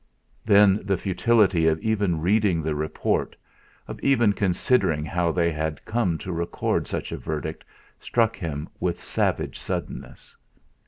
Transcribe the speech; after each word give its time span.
Then 0.43 0.79
the 0.83 0.97
futility 0.97 1.67
of 1.67 1.79
even 1.79 2.19
reading 2.21 2.63
the 2.63 2.73
report, 2.73 3.35
of 3.87 3.99
even 3.99 4.33
considering 4.33 5.05
how 5.05 5.31
they 5.31 5.51
had 5.51 5.85
come 5.85 6.17
to 6.17 6.31
record 6.33 6.87
such 6.87 7.11
a 7.11 7.17
verdict 7.19 7.63
struck 7.99 8.35
him 8.35 8.67
with 8.79 8.99
savage 8.99 9.59
suddenness. 9.59 10.35